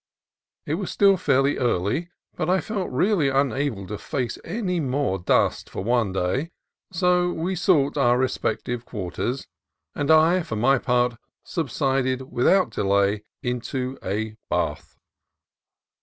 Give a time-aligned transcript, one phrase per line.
[0.65, 5.69] It was still fairly early, but I felt really unable to face any more dust
[5.69, 6.49] for one day.
[6.91, 9.45] So we sought our respective quarters,
[9.93, 14.97] and I, for my part, subsided without delay into a bath.